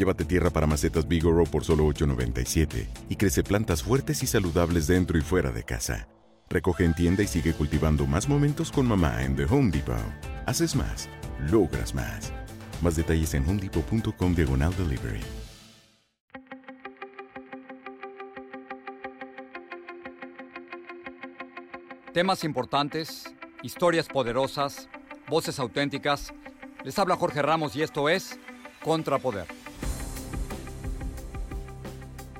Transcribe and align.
Llévate 0.00 0.24
tierra 0.24 0.48
para 0.48 0.66
macetas 0.66 1.06
Bigoro 1.06 1.44
por 1.44 1.62
solo 1.62 1.84
$8.97 1.84 2.86
y 3.10 3.16
crece 3.16 3.42
plantas 3.42 3.82
fuertes 3.82 4.22
y 4.22 4.26
saludables 4.26 4.86
dentro 4.86 5.18
y 5.18 5.20
fuera 5.20 5.52
de 5.52 5.62
casa. 5.62 6.08
Recoge 6.48 6.86
en 6.86 6.94
tienda 6.94 7.22
y 7.22 7.26
sigue 7.26 7.52
cultivando 7.52 8.06
más 8.06 8.26
momentos 8.26 8.72
con 8.72 8.88
mamá 8.88 9.22
en 9.22 9.36
The 9.36 9.44
Home 9.44 9.70
Depot. 9.70 9.98
Haces 10.46 10.74
más, 10.74 11.10
logras 11.50 11.94
más. 11.94 12.32
Más 12.80 12.96
detalles 12.96 13.34
en 13.34 13.46
homedepot.com 13.46 14.34
diagonal 14.34 14.74
delivery. 14.74 15.20
Temas 22.14 22.42
importantes, 22.44 23.34
historias 23.62 24.08
poderosas, 24.08 24.88
voces 25.28 25.58
auténticas. 25.58 26.32
Les 26.84 26.98
habla 26.98 27.16
Jorge 27.16 27.42
Ramos 27.42 27.76
y 27.76 27.82
esto 27.82 28.08
es 28.08 28.38
Contrapoder. 28.82 29.59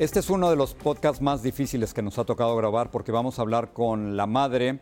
Este 0.01 0.21
es 0.21 0.31
uno 0.31 0.49
de 0.49 0.57
los 0.57 0.73
podcasts 0.73 1.21
más 1.21 1.43
difíciles 1.43 1.93
que 1.93 2.01
nos 2.01 2.19
ha 2.19 2.25
tocado 2.25 2.57
grabar 2.57 2.91
porque 2.91 3.13
vamos 3.13 3.39
a 3.39 3.43
hablar 3.43 3.75
con 3.75 4.17
la 4.17 4.25
madre 4.27 4.81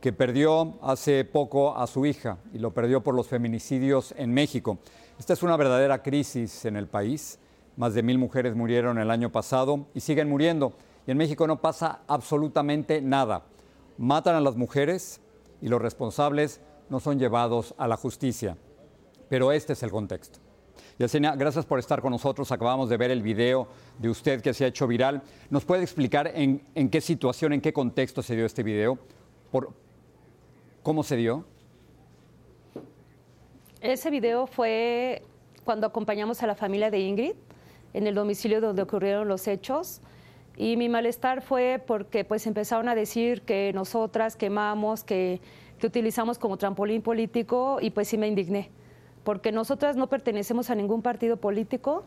que 0.00 0.12
perdió 0.12 0.74
hace 0.80 1.24
poco 1.24 1.76
a 1.76 1.88
su 1.88 2.06
hija 2.06 2.38
y 2.52 2.60
lo 2.60 2.72
perdió 2.72 3.02
por 3.02 3.16
los 3.16 3.26
feminicidios 3.26 4.14
en 4.16 4.32
México. 4.32 4.78
Esta 5.18 5.32
es 5.32 5.42
una 5.42 5.56
verdadera 5.56 6.04
crisis 6.04 6.66
en 6.66 6.76
el 6.76 6.86
país. 6.86 7.40
Más 7.76 7.94
de 7.94 8.04
mil 8.04 8.16
mujeres 8.16 8.54
murieron 8.54 8.98
el 8.98 9.10
año 9.10 9.32
pasado 9.32 9.88
y 9.92 9.98
siguen 9.98 10.28
muriendo. 10.28 10.74
Y 11.04 11.10
en 11.10 11.18
México 11.18 11.48
no 11.48 11.60
pasa 11.60 12.02
absolutamente 12.06 13.00
nada. 13.02 13.42
Matan 13.98 14.36
a 14.36 14.40
las 14.40 14.54
mujeres 14.54 15.20
y 15.60 15.66
los 15.66 15.82
responsables 15.82 16.60
no 16.90 17.00
son 17.00 17.18
llevados 17.18 17.74
a 17.76 17.88
la 17.88 17.96
justicia. 17.96 18.56
Pero 19.28 19.50
este 19.50 19.72
es 19.72 19.82
el 19.82 19.90
contexto. 19.90 20.43
Yesenia, 20.98 21.34
gracias 21.34 21.66
por 21.66 21.80
estar 21.80 22.00
con 22.00 22.12
nosotros. 22.12 22.52
Acabamos 22.52 22.88
de 22.88 22.96
ver 22.96 23.10
el 23.10 23.20
video 23.20 23.66
de 23.98 24.08
usted 24.08 24.40
que 24.40 24.54
se 24.54 24.64
ha 24.64 24.68
hecho 24.68 24.86
viral. 24.86 25.22
¿Nos 25.50 25.64
puede 25.64 25.82
explicar 25.82 26.30
en, 26.32 26.60
qué 26.88 27.00
situación, 27.00 27.52
en 27.52 27.60
qué 27.60 27.72
contexto 27.72 28.22
se 28.22 28.36
dio 28.36 28.46
este 28.46 28.62
video? 28.62 28.96
Por, 29.50 29.70
¿Cómo 30.84 31.02
se 31.02 31.16
dio? 31.16 31.44
Ese 33.80 34.08
video 34.10 34.46
fue 34.46 35.22
cuando 35.64 35.88
acompañamos 35.88 36.42
a 36.44 36.46
la 36.46 36.54
familia 36.54 36.92
de 36.92 37.00
Ingrid 37.00 37.34
en 37.92 38.06
el 38.06 38.14
domicilio 38.14 38.60
donde 38.60 38.82
ocurrieron 38.82 39.26
los 39.26 39.48
hechos. 39.48 40.00
Y 40.56 40.76
mi 40.76 40.88
malestar 40.88 41.42
fue 41.42 41.82
porque 41.84 42.24
pues 42.24 42.46
empezaron 42.46 42.88
a 42.88 42.94
decir 42.94 43.42
que 43.42 43.72
nosotras 43.74 44.36
quemamos, 44.36 45.02
que, 45.02 45.40
que 45.80 45.88
utilizamos 45.88 46.38
como 46.38 46.56
trampolín 46.56 47.02
político 47.02 47.78
y 47.80 47.90
pues 47.90 48.06
sí 48.06 48.16
me 48.16 48.28
indigné 48.28 48.70
porque 49.24 49.50
nosotras 49.52 49.96
no 49.96 50.08
pertenecemos 50.08 50.70
a 50.70 50.74
ningún 50.74 51.02
partido 51.02 51.38
político, 51.38 52.04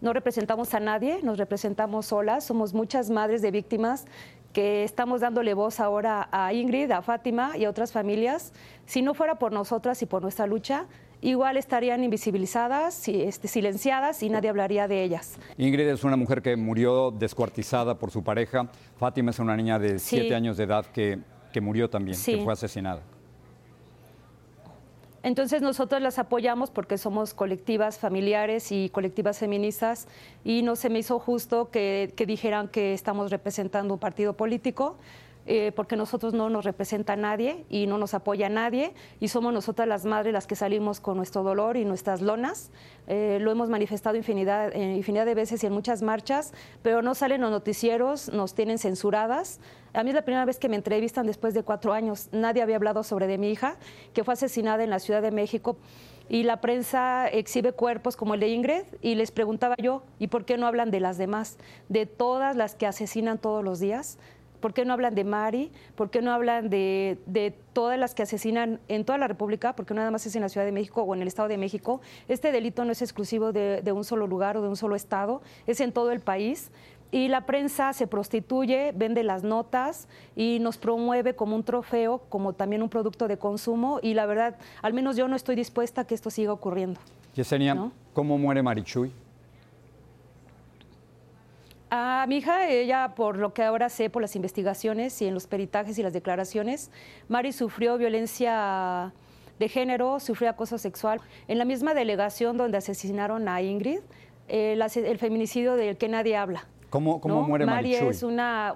no 0.00 0.12
representamos 0.12 0.74
a 0.74 0.80
nadie, 0.80 1.20
nos 1.22 1.38
representamos 1.38 2.06
solas, 2.06 2.44
somos 2.44 2.74
muchas 2.74 3.08
madres 3.08 3.40
de 3.40 3.50
víctimas 3.50 4.04
que 4.52 4.84
estamos 4.84 5.20
dándole 5.20 5.54
voz 5.54 5.80
ahora 5.80 6.28
a 6.32 6.52
Ingrid, 6.52 6.90
a 6.90 7.02
Fátima 7.02 7.56
y 7.56 7.64
a 7.64 7.70
otras 7.70 7.92
familias. 7.92 8.52
Si 8.84 9.02
no 9.02 9.14
fuera 9.14 9.38
por 9.38 9.52
nosotras 9.52 10.00
y 10.02 10.06
por 10.06 10.22
nuestra 10.22 10.46
lucha, 10.46 10.86
igual 11.20 11.56
estarían 11.56 12.02
invisibilizadas, 12.02 13.06
este, 13.08 13.48
silenciadas 13.48 14.22
y 14.22 14.30
nadie 14.30 14.50
hablaría 14.50 14.88
de 14.88 15.02
ellas. 15.02 15.38
Ingrid 15.58 15.88
es 15.88 16.04
una 16.04 16.16
mujer 16.16 16.42
que 16.42 16.56
murió 16.56 17.10
descuartizada 17.10 17.98
por 17.98 18.10
su 18.10 18.22
pareja. 18.24 18.70
Fátima 18.96 19.30
es 19.30 19.38
una 19.38 19.56
niña 19.56 19.78
de 19.78 19.98
siete 19.98 20.34
años 20.34 20.56
de 20.56 20.64
edad 20.64 20.86
que, 20.86 21.18
que 21.52 21.60
murió 21.60 21.90
también, 21.90 22.18
que 22.22 22.42
fue 22.42 22.52
asesinada. 22.52 23.02
Entonces 25.26 25.60
nosotros 25.60 26.00
las 26.00 26.20
apoyamos 26.20 26.70
porque 26.70 26.98
somos 26.98 27.34
colectivas 27.34 27.98
familiares 27.98 28.70
y 28.70 28.90
colectivas 28.90 29.40
feministas 29.40 30.06
y 30.44 30.62
no 30.62 30.76
se 30.76 30.88
me 30.88 31.00
hizo 31.00 31.18
justo 31.18 31.68
que, 31.68 32.14
dijeran 32.28 32.68
que 32.68 32.94
estamos 32.94 33.32
representando 33.32 33.94
un 33.94 33.98
partido 33.98 34.34
político. 34.34 34.98
Eh, 35.48 35.70
porque 35.76 35.94
nosotros 35.94 36.34
no 36.34 36.50
nos 36.50 36.64
representa 36.64 37.14
nadie 37.14 37.64
y 37.70 37.86
no 37.86 37.98
nos 37.98 38.14
apoya 38.14 38.48
nadie 38.48 38.94
y 39.20 39.28
somos 39.28 39.52
nosotras 39.52 39.86
las 39.86 40.04
madres 40.04 40.32
las 40.32 40.48
que 40.48 40.56
salimos 40.56 40.98
con 40.98 41.16
nuestro 41.16 41.44
dolor 41.44 41.76
y 41.76 41.84
nuestras 41.84 42.20
lonas. 42.20 42.72
Eh, 43.06 43.38
lo 43.40 43.52
hemos 43.52 43.68
manifestado 43.68 44.16
infinidad, 44.16 44.74
eh, 44.74 44.96
infinidad 44.96 45.24
de 45.24 45.34
veces 45.36 45.62
y 45.62 45.66
en 45.68 45.72
muchas 45.72 46.02
marchas, 46.02 46.52
pero 46.82 47.00
no 47.00 47.14
salen 47.14 47.42
los 47.42 47.52
noticieros, 47.52 48.32
nos 48.32 48.54
tienen 48.54 48.78
censuradas. 48.78 49.60
A 49.94 50.02
mí 50.02 50.10
es 50.10 50.16
la 50.16 50.22
primera 50.22 50.44
vez 50.44 50.58
que 50.58 50.68
me 50.68 50.76
entrevistan 50.76 51.26
después 51.26 51.54
de 51.54 51.62
cuatro 51.62 51.92
años. 51.92 52.28
Nadie 52.32 52.62
había 52.62 52.76
hablado 52.76 53.04
sobre 53.04 53.28
de 53.28 53.38
mi 53.38 53.50
hija, 53.50 53.76
que 54.14 54.24
fue 54.24 54.34
asesinada 54.34 54.82
en 54.82 54.90
la 54.90 54.98
Ciudad 54.98 55.22
de 55.22 55.30
México 55.30 55.76
y 56.28 56.42
la 56.42 56.60
prensa 56.60 57.28
exhibe 57.28 57.72
cuerpos 57.72 58.16
como 58.16 58.34
el 58.34 58.40
de 58.40 58.48
Ingrid 58.48 58.82
y 59.00 59.14
les 59.14 59.30
preguntaba 59.30 59.76
yo, 59.80 60.02
¿y 60.18 60.26
por 60.26 60.44
qué 60.44 60.58
no 60.58 60.66
hablan 60.66 60.90
de 60.90 61.00
las 61.00 61.18
demás? 61.18 61.56
De 61.88 62.06
todas 62.06 62.56
las 62.56 62.74
que 62.74 62.86
asesinan 62.86 63.38
todos 63.38 63.62
los 63.62 63.78
días, 63.78 64.18
¿Por 64.60 64.74
qué 64.74 64.84
no 64.84 64.92
hablan 64.92 65.14
de 65.14 65.24
Mari? 65.24 65.70
¿Por 65.94 66.10
qué 66.10 66.22
no 66.22 66.32
hablan 66.32 66.70
de, 66.70 67.54
todas 67.72 67.98
las 67.98 68.14
que 68.14 68.22
asesinan 68.22 68.80
en 68.88 69.04
toda 69.04 69.18
la 69.18 69.28
República? 69.28 69.74
Porque 69.74 69.94
nada 69.94 70.10
más 70.10 70.26
es 70.26 70.34
en 70.36 70.42
la 70.42 70.48
Ciudad 70.48 70.66
de 70.66 70.72
México 70.72 71.02
o 71.02 71.14
en 71.14 71.22
el 71.22 71.28
Estado 71.28 71.48
de 71.48 71.58
México. 71.58 72.00
Este 72.28 72.52
delito 72.52 72.84
no 72.84 72.92
es 72.92 73.02
exclusivo 73.02 73.52
de, 73.52 73.92
un 73.92 74.04
solo 74.04 74.26
lugar 74.26 74.56
o 74.56 74.62
de 74.62 74.68
un 74.68 74.76
solo 74.76 74.96
estado, 74.96 75.42
es 75.66 75.80
en 75.80 75.92
todo 75.92 76.12
el 76.12 76.20
país. 76.20 76.70
Y 77.12 77.28
la 77.28 77.46
prensa 77.46 77.92
se 77.92 78.08
prostituye, 78.08 78.92
vende 78.92 79.22
las 79.22 79.44
notas 79.44 80.08
y 80.34 80.58
nos 80.60 80.76
promueve 80.76 81.36
como 81.36 81.54
un 81.54 81.62
trofeo, 81.62 82.18
como 82.28 82.52
también 82.52 82.82
un 82.82 82.88
producto 82.88 83.28
de 83.28 83.38
consumo. 83.38 84.00
Y 84.02 84.14
la 84.14 84.26
verdad, 84.26 84.56
al 84.82 84.92
menos 84.92 85.16
yo 85.16 85.28
no 85.28 85.36
estoy 85.36 85.54
dispuesta 85.54 86.00
a 86.00 86.06
que 86.06 86.14
esto 86.14 86.30
siga 86.30 86.52
ocurriendo. 86.52 87.00
Yesenia, 87.34 87.90
¿cómo 88.12 88.38
muere 88.38 88.62
Marichuy? 88.62 89.12
A 91.90 92.26
mi 92.26 92.38
hija, 92.38 92.68
ella, 92.68 93.14
por 93.14 93.36
lo 93.36 93.54
que 93.54 93.62
ahora 93.62 93.88
sé 93.88 94.10
por 94.10 94.20
las 94.20 94.34
investigaciones 94.34 95.22
y 95.22 95.26
en 95.26 95.34
los 95.34 95.46
peritajes 95.46 95.98
y 95.98 96.02
las 96.02 96.12
declaraciones, 96.12 96.90
Mari 97.28 97.52
sufrió 97.52 97.96
violencia 97.96 99.12
de 99.58 99.68
género, 99.68 100.18
sufrió 100.18 100.50
acoso 100.50 100.78
sexual. 100.78 101.20
En 101.46 101.58
la 101.58 101.64
misma 101.64 101.94
delegación 101.94 102.56
donde 102.56 102.78
asesinaron 102.78 103.48
a 103.48 103.62
Ingrid, 103.62 104.00
el, 104.48 105.18
feminicidio 105.18 105.76
del 105.76 105.96
que 105.96 106.08
nadie 106.08 106.36
habla. 106.36 106.66
¿Cómo, 106.90 107.20
cómo 107.20 107.42
muere 107.42 107.66
Mari? 107.66 107.94
es 107.94 108.22
una... 108.22 108.74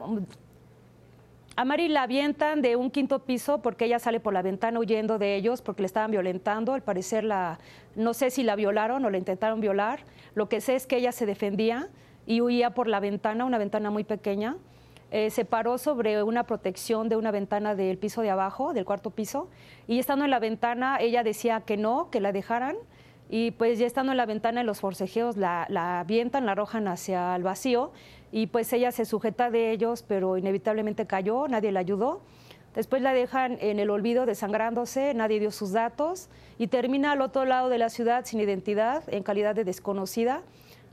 A 1.56 1.64
Mari 1.64 1.88
la 1.88 2.04
avientan 2.04 2.62
de 2.62 2.76
un 2.76 2.90
quinto 2.90 3.24
piso 3.24 3.60
porque 3.60 3.84
ella 3.84 3.98
sale 3.98 4.20
por 4.20 4.32
la 4.32 4.40
ventana 4.40 4.78
huyendo 4.78 5.18
de 5.18 5.34
ellos 5.34 5.62
porque 5.62 5.82
le 5.82 5.86
estaban 5.86 6.10
violentando. 6.10 6.74
Al 6.74 6.82
parecer, 6.82 7.24
la, 7.24 7.58
no 7.96 8.14
sé 8.14 8.30
si 8.30 8.44
la 8.44 8.54
violaron 8.54 9.04
o 9.04 9.10
la 9.10 9.18
intentaron 9.18 9.60
violar. 9.60 10.00
Lo 10.34 10.48
que 10.48 10.60
sé 10.60 10.76
es 10.76 10.86
que 10.86 10.96
ella 10.96 11.12
se 11.12 11.26
defendía 11.26 11.88
y 12.30 12.40
huía 12.42 12.70
por 12.70 12.86
la 12.86 13.00
ventana, 13.00 13.44
una 13.44 13.58
ventana 13.58 13.90
muy 13.90 14.04
pequeña. 14.04 14.56
Eh, 15.10 15.30
se 15.30 15.44
paró 15.44 15.78
sobre 15.78 16.22
una 16.22 16.44
protección 16.44 17.08
de 17.08 17.16
una 17.16 17.32
ventana 17.32 17.74
del 17.74 17.98
piso 17.98 18.22
de 18.22 18.30
abajo, 18.30 18.72
del 18.72 18.84
cuarto 18.84 19.10
piso, 19.10 19.48
y 19.88 19.98
estando 19.98 20.24
en 20.24 20.30
la 20.30 20.38
ventana 20.38 20.98
ella 21.00 21.24
decía 21.24 21.62
que 21.62 21.76
no, 21.76 22.08
que 22.12 22.20
la 22.20 22.30
dejaran, 22.30 22.76
y 23.28 23.50
pues 23.50 23.80
ya 23.80 23.86
estando 23.86 24.12
en 24.12 24.16
la 24.16 24.26
ventana 24.26 24.60
en 24.60 24.68
los 24.68 24.78
forcejeos 24.78 25.36
la, 25.36 25.66
la 25.68 25.98
avientan, 25.98 26.46
la 26.46 26.52
arrojan 26.52 26.86
hacia 26.86 27.34
el 27.34 27.42
vacío, 27.42 27.90
y 28.30 28.46
pues 28.46 28.72
ella 28.72 28.92
se 28.92 29.06
sujeta 29.06 29.50
de 29.50 29.72
ellos, 29.72 30.04
pero 30.06 30.38
inevitablemente 30.38 31.06
cayó, 31.06 31.48
nadie 31.48 31.72
la 31.72 31.80
ayudó. 31.80 32.20
Después 32.76 33.02
la 33.02 33.12
dejan 33.12 33.58
en 33.60 33.80
el 33.80 33.90
olvido 33.90 34.24
desangrándose, 34.24 35.14
nadie 35.14 35.40
dio 35.40 35.50
sus 35.50 35.72
datos 35.72 36.28
y 36.58 36.68
termina 36.68 37.10
al 37.10 37.22
otro 37.22 37.44
lado 37.44 37.68
de 37.68 37.78
la 37.78 37.88
ciudad 37.88 38.24
sin 38.24 38.38
identidad, 38.38 39.02
en 39.08 39.24
calidad 39.24 39.56
de 39.56 39.64
desconocida, 39.64 40.42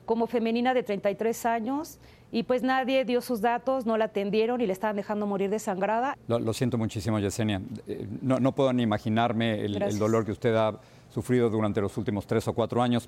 como 0.07 0.25
femenina 0.25 0.73
de 0.73 0.81
33 0.81 1.45
años 1.45 1.99
y 2.31 2.43
pues 2.43 2.63
nadie 2.63 3.05
dio 3.05 3.21
sus 3.21 3.41
datos, 3.41 3.85
no 3.85 3.97
la 3.97 4.05
atendieron 4.05 4.59
y 4.61 4.65
le 4.65 4.73
estaban 4.73 4.95
dejando 4.95 5.27
morir 5.27 5.51
desangrada. 5.51 6.17
Lo, 6.27 6.39
lo 6.39 6.53
siento 6.53 6.77
muchísimo, 6.79 7.19
Yesenia. 7.19 7.61
Eh, 7.85 8.07
No, 8.21 8.39
no 8.39 8.55
puedo 8.55 8.73
ni 8.73 8.83
imaginarme 8.83 9.63
el, 9.63 9.99
dolor 9.99 10.25
que 10.25 10.31
usted 10.31 10.55
ha 10.55 10.79
sufrido 11.09 11.49
durante 11.49 11.81
los 11.81 11.95
últimos 11.97 12.25
tres 12.25 12.47
o 12.47 12.53
cuatro 12.53 12.81
años. 12.81 13.07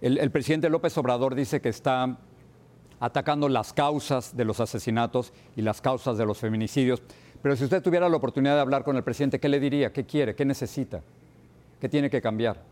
El, 0.00 0.18
el 0.18 0.30
presidente 0.30 0.68
López 0.68 0.98
Obrador 0.98 1.34
dice 1.34 1.60
que 1.60 1.70
está 1.70 2.18
atacando 3.00 3.48
las 3.48 3.72
causas 3.72 4.36
de 4.36 4.44
los 4.44 4.60
asesinatos 4.60 5.32
y 5.56 5.62
las 5.62 5.80
causas 5.80 6.18
de 6.18 6.26
los 6.26 6.38
feminicidios. 6.38 7.02
Pero 7.40 7.56
si 7.56 7.64
usted 7.64 7.82
tuviera 7.82 8.08
la 8.08 8.16
oportunidad 8.16 8.56
de 8.56 8.60
hablar 8.60 8.84
con 8.84 8.96
el 8.96 9.04
presidente, 9.04 9.40
¿qué 9.40 9.48
le 9.48 9.58
diría? 9.58 9.92
¿Qué 9.92 10.04
quiere? 10.04 10.34
¿Qué 10.34 10.44
necesita? 10.44 11.02
¿Qué 11.80 11.88
tiene 11.88 12.10
que 12.10 12.20
cambiar? 12.20 12.71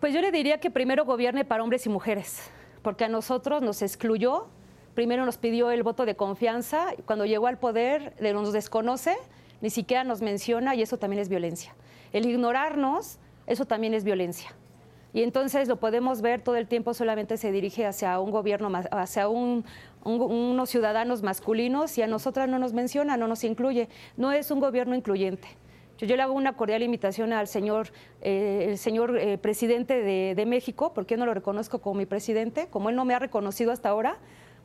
Pues 0.00 0.14
yo 0.14 0.20
le 0.20 0.32
diría 0.32 0.58
que 0.58 0.70
primero 0.70 1.04
gobierne 1.04 1.44
para 1.44 1.62
hombres 1.62 1.84
y 1.86 1.88
mujeres, 1.90 2.50
porque 2.82 3.04
a 3.04 3.08
nosotros 3.08 3.60
nos 3.62 3.82
excluyó, 3.82 4.46
primero 4.94 5.26
nos 5.26 5.36
pidió 5.36 5.70
el 5.70 5.82
voto 5.82 6.06
de 6.06 6.16
confianza, 6.16 6.86
cuando 7.04 7.26
llegó 7.26 7.46
al 7.46 7.58
poder 7.58 8.14
de- 8.16 8.32
nos 8.32 8.52
desconoce, 8.52 9.16
ni 9.60 9.68
siquiera 9.68 10.02
nos 10.04 10.22
menciona 10.22 10.74
y 10.74 10.82
eso 10.82 10.96
también 10.98 11.20
es 11.20 11.28
violencia. 11.28 11.74
El 12.12 12.24
ignorarnos, 12.26 13.18
eso 13.46 13.66
también 13.66 13.92
es 13.92 14.04
violencia. 14.04 14.50
Y 15.12 15.22
entonces 15.22 15.68
lo 15.68 15.76
podemos 15.76 16.22
ver 16.22 16.40
todo 16.40 16.56
el 16.56 16.66
tiempo 16.68 16.94
solamente 16.94 17.36
se 17.36 17.50
dirige 17.52 17.84
hacia 17.84 18.20
un 18.20 18.30
gobierno, 18.30 18.70
hacia 18.92 19.28
un- 19.28 19.64
un- 20.04 20.20
unos 20.22 20.70
ciudadanos 20.70 21.22
masculinos 21.22 21.98
y 21.98 22.02
a 22.02 22.06
nosotras 22.06 22.48
no 22.48 22.58
nos 22.58 22.72
menciona, 22.72 23.16
no 23.16 23.26
nos 23.26 23.42
incluye. 23.44 23.88
No 24.16 24.30
es 24.32 24.50
un 24.50 24.60
gobierno 24.60 24.94
incluyente. 24.94 25.48
Yo, 26.00 26.16
le 26.16 26.22
hago 26.22 26.32
una 26.32 26.54
cordial 26.54 26.82
invitación 26.82 27.32
al 27.32 27.46
señor, 27.46 27.88
eh, 28.22 28.66
el 28.70 28.78
señor 28.78 29.18
eh, 29.18 29.36
presidente 29.36 30.02
de, 30.02 30.34
de 30.34 30.46
México, 30.46 30.92
porque 30.94 31.14
yo 31.14 31.18
no 31.18 31.26
lo 31.26 31.34
reconozco 31.34 31.80
como 31.80 31.98
mi 31.98 32.06
presidente, 32.06 32.68
como 32.70 32.88
él 32.88 32.96
no 32.96 33.04
me 33.04 33.14
ha 33.14 33.18
reconocido 33.18 33.70
hasta 33.70 33.90
ahora 33.90 34.16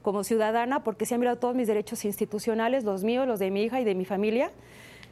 como 0.02 0.24
ciudadana, 0.24 0.84
porque 0.84 1.06
se 1.06 1.16
han 1.16 1.20
mirado 1.20 1.38
todos 1.38 1.56
mis 1.56 1.68
derechos 1.68 2.06
institucionales, 2.06 2.84
los 2.84 3.04
míos, 3.04 3.28
los 3.28 3.40
de 3.40 3.52
mi 3.52 3.64
hija 3.64 3.82
y 3.82 3.84
de 3.84 3.96
mi 3.96 4.06
familia. 4.06 4.52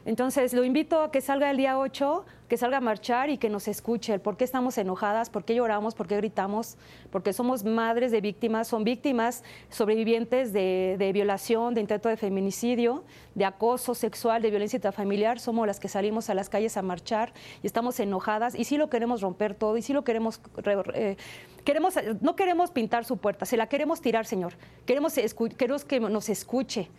Entonces, 0.06 0.52
lo 0.52 0.64
invito 0.64 1.00
a 1.00 1.10
que 1.10 1.20
salga 1.22 1.50
el 1.50 1.56
día 1.56 1.78
8, 1.78 2.26
que 2.48 2.58
salga 2.58 2.76
a 2.76 2.80
marchar 2.80 3.30
y 3.30 3.38
que 3.38 3.48
nos 3.48 3.68
escuche 3.68 4.12
el 4.12 4.20
por 4.20 4.36
qué 4.36 4.44
estamos 4.44 4.76
enojadas, 4.76 5.30
por 5.30 5.44
qué 5.44 5.54
lloramos, 5.54 5.94
por 5.94 6.06
qué 6.06 6.16
gritamos, 6.18 6.76
porque 7.10 7.32
somos 7.32 7.64
madres 7.64 8.12
de 8.12 8.20
víctimas, 8.20 8.68
son 8.68 8.84
víctimas 8.84 9.42
sobrevivientes 9.70 10.52
de, 10.52 11.10
violación, 11.14 11.72
de 11.72 11.80
intento 11.80 12.10
de 12.10 12.18
feminicidio, 12.18 13.02
de 13.34 13.46
acoso 13.46 13.94
sexual, 13.94 14.42
de 14.42 14.50
violencia 14.50 14.76
intrafamiliar, 14.76 15.40
somos 15.40 15.66
las 15.66 15.80
que 15.80 15.88
salimos 15.88 16.28
a 16.28 16.34
las 16.34 16.50
calles 16.50 16.76
a 16.76 16.82
marchar 16.82 17.32
y 17.62 17.66
estamos 17.66 17.98
enojadas 17.98 18.54
y 18.54 18.64
sí 18.64 18.76
lo 18.76 18.90
queremos 18.90 19.22
romper 19.22 19.54
todo 19.54 19.76
y 19.78 19.82
sí 19.82 19.94
lo 19.94 20.04
queremos... 20.04 20.40
re- 20.56 20.76
eh, 20.94 21.16
queremos 21.64 21.94
no 22.20 22.36
queremos 22.36 22.70
pintar 22.70 23.06
su 23.06 23.16
puerta, 23.16 23.46
se 23.46 23.56
la 23.56 23.68
queremos 23.68 24.02
tirar, 24.02 24.26
Señor. 24.26 24.52
Queremos, 24.84 25.14
queremos 25.56 25.84
que 25.86 25.98
nos 25.98 26.28
escuche, 26.28 26.90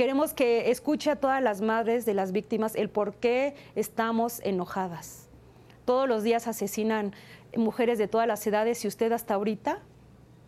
Queremos 0.00 0.32
que 0.32 0.70
escuche 0.70 1.10
a 1.10 1.16
todas 1.16 1.42
las 1.42 1.60
madres 1.60 2.06
de 2.06 2.14
las 2.14 2.32
víctimas 2.32 2.74
el 2.74 2.88
por 2.88 3.16
qué 3.16 3.54
estamos 3.74 4.40
enojadas. 4.44 5.28
Todos 5.84 6.08
los 6.08 6.22
días 6.22 6.46
asesinan 6.48 7.12
mujeres 7.54 7.98
de 7.98 8.08
todas 8.08 8.26
las 8.26 8.46
edades 8.46 8.82
y 8.82 8.88
usted 8.88 9.12
hasta 9.12 9.34
ahorita 9.34 9.80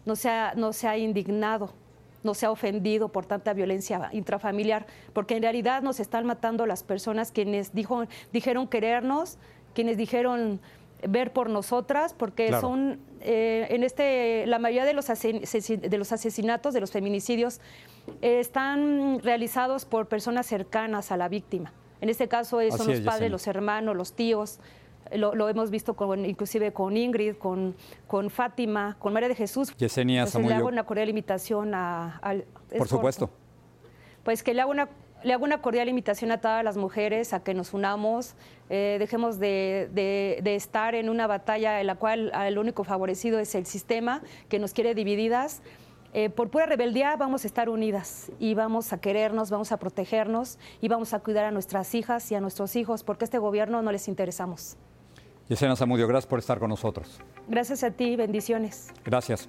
no 0.06 0.16
se 0.16 0.31
ha, 0.31 0.54
no 0.56 0.72
se 0.72 0.88
ha 0.88 0.96
indignado, 0.96 1.75
no 2.22 2.32
se 2.32 2.46
ha 2.46 2.50
ofendido 2.50 3.10
por 3.12 3.26
tanta 3.26 3.52
violencia 3.52 4.08
intrafamiliar, 4.12 4.87
porque 5.12 5.37
en 5.37 5.43
realidad 5.43 5.82
nos 5.82 6.00
están 6.00 6.25
matando 6.25 6.64
las 6.64 6.82
personas 6.82 7.31
quienes 7.31 7.75
dijo, 7.75 8.06
dijeron 8.32 8.66
querernos, 8.69 9.37
quienes 9.75 9.98
dijeron 9.98 10.62
ver 11.06 11.31
por 11.34 11.50
nosotras, 11.50 12.14
porque 12.14 12.46
Claro. 12.46 12.60
son 12.62 13.00
eh, 13.20 13.66
en 13.69 13.82
este 13.82 14.46
la 14.46 14.58
mayoría 14.58 14.87
de 14.87 14.94
los 14.94 15.10
asesin- 15.10 15.78
de 15.81 15.98
los 15.98 16.10
asesinatos, 16.10 16.72
de 16.72 16.81
los 16.81 16.90
feminicidios 16.90 17.60
están 18.20 19.20
realizados 19.22 19.84
por 19.84 20.06
personas 20.08 20.46
cercanas 20.46 21.12
a 21.12 21.16
la 21.16 21.28
víctima. 21.28 21.72
En 22.00 22.08
este 22.08 22.28
caso 22.28 22.60
eh, 22.60 22.70
son 22.70 22.81
Así 22.82 22.90
los 22.90 22.99
es, 23.00 23.04
padres, 23.06 23.31
los 23.31 23.46
hermanos, 23.46 23.96
los 23.96 24.12
tíos. 24.14 24.58
Lo, 25.14 25.34
lo 25.34 25.49
hemos 25.49 25.70
visto 25.70 25.94
con, 25.94 26.25
inclusive 26.25 26.72
con 26.72 26.96
Ingrid, 26.96 27.37
con, 27.37 27.75
con 28.06 28.31
Fátima, 28.31 28.96
con 28.99 29.12
María 29.12 29.28
de 29.28 29.34
Jesús. 29.34 29.75
Yesenia 29.76 30.22
Entonces, 30.22 30.49
le 30.49 30.54
hago 30.54 30.69
una 30.69 30.84
cordial 30.84 31.08
invitación 31.08 31.75
a... 31.75 32.16
al- 32.22 32.44
Por 32.70 32.78
corto. 32.78 32.96
supuesto. 32.96 33.31
Pues 34.25 34.43
que 34.43 34.55
le 34.55 34.62
hago 34.62 34.70
una, 34.70 34.88
le 35.22 35.32
hago 35.34 35.44
una 35.44 35.60
cordial 35.60 35.88
invitación 35.88 36.31
a 36.31 36.40
todas 36.40 36.64
las 36.64 36.76
mujeres 36.76 37.34
a 37.34 37.43
que 37.43 37.52
nos 37.52 37.75
unamos, 37.75 38.34
eh, 38.70 38.96
dejemos 39.00 39.38
de, 39.38 39.90
de- 39.93 40.40
de 40.43 40.55
estar 40.55 40.94
en 40.94 41.10
una 41.10 41.26
batalla 41.26 41.81
en 41.81 41.88
la 41.88 41.96
cual 41.96 42.32
el 42.34 42.56
único 42.58 42.82
favorecido 42.84 43.38
es 43.38 43.55
el 43.55 43.66
sistema 43.66 44.22
que 44.48 44.58
nos 44.58 44.72
quiere 44.72 44.94
divididas. 44.94 45.62
Eh, 46.14 46.29
por 46.29 46.50
pura 46.50 46.67
rebeldía 46.67 47.17
vamos 47.17 47.44
a 47.44 47.47
estar 47.47 47.70
unidas 47.70 48.31
y 48.38 48.55
vamos 48.55 48.93
a 48.93 49.00
querernos, 49.00 49.50
vamos 49.50 49.73
a 49.73 49.79
protegernos 49.79 50.59
y 50.82 50.88
vamos 50.88 51.14
a 51.14 51.20
cuidar 51.20 51.47
a 51.47 51.50
nuestras 51.50 51.94
hijas 51.94 52.31
y 52.31 52.35
a 52.35 52.41
nuestros 52.41 52.76
hijos 52.76 53.03
porque 53.03 53.25
a 53.25 53.26
este 53.26 53.38
gobierno 53.38 53.81
no 53.81 53.93
les 53.93 54.09
interesamos. 54.09 54.76
Yesenia 55.49 55.75
Zamudio, 55.75 56.06
gracias 56.06 56.29
por 56.29 56.38
estar 56.38 56.59
con 56.59 56.69
nosotros. 56.69 57.19
Gracias 57.49 57.82
a 57.82 57.91
ti, 57.91 58.17
bendiciones. 58.17 58.93
Gracias. 59.05 59.49